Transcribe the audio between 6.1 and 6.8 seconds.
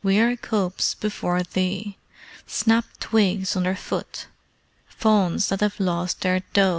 their doe!"